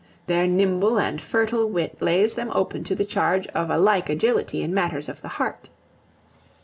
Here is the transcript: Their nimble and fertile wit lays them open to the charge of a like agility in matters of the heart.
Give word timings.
Their 0.25 0.47
nimble 0.47 0.97
and 0.97 1.21
fertile 1.21 1.69
wit 1.69 2.01
lays 2.01 2.33
them 2.33 2.49
open 2.55 2.83
to 2.85 2.95
the 2.95 3.05
charge 3.05 3.45
of 3.49 3.69
a 3.69 3.77
like 3.77 4.09
agility 4.09 4.63
in 4.63 4.73
matters 4.73 5.07
of 5.09 5.21
the 5.21 5.27
heart. 5.37 5.69